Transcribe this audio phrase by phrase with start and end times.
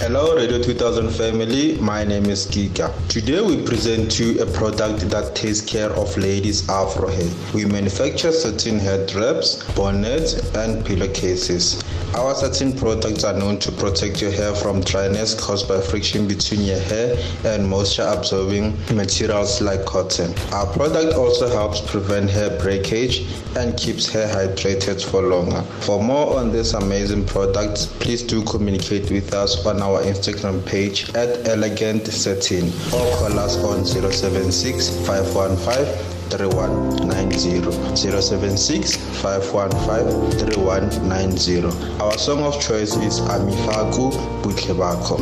[0.00, 1.76] Hello, Radio 2000 family.
[1.80, 2.94] My name is Giga.
[3.08, 7.28] Today we present you a product that takes care of ladies' afro hair.
[7.52, 11.82] We manufacture satin head wraps, bonnets, and pillowcases.
[12.14, 16.62] Our satin products are known to protect your hair from dryness caused by friction between
[16.62, 20.32] your hair and moisture absorbing materials like cotton.
[20.52, 23.26] Our product also helps prevent hair breakage
[23.56, 25.62] and keeps hair hydrated for longer.
[25.80, 31.08] For more on this amazing product, please do communicate with us on our Instagram page
[31.14, 35.86] at Elegant Satin or call us on 076 515
[36.30, 44.10] 3190 076 515 3190 our song of choice is Ami Faku
[44.42, 45.16] butlebakho